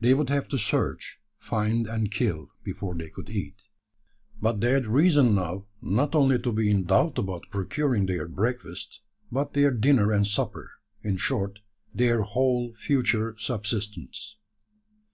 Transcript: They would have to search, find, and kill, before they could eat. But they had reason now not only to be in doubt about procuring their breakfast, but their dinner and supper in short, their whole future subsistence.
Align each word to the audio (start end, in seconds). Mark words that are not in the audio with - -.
They 0.00 0.14
would 0.14 0.28
have 0.28 0.46
to 0.50 0.56
search, 0.56 1.20
find, 1.36 1.88
and 1.88 2.08
kill, 2.08 2.50
before 2.62 2.94
they 2.94 3.08
could 3.10 3.28
eat. 3.28 3.56
But 4.40 4.60
they 4.60 4.70
had 4.70 4.86
reason 4.86 5.34
now 5.34 5.66
not 5.82 6.14
only 6.14 6.38
to 6.38 6.52
be 6.52 6.70
in 6.70 6.84
doubt 6.84 7.18
about 7.18 7.50
procuring 7.50 8.06
their 8.06 8.28
breakfast, 8.28 9.00
but 9.32 9.52
their 9.52 9.72
dinner 9.72 10.12
and 10.12 10.28
supper 10.28 10.70
in 11.02 11.16
short, 11.16 11.58
their 11.92 12.22
whole 12.22 12.72
future 12.76 13.34
subsistence. 13.36 14.36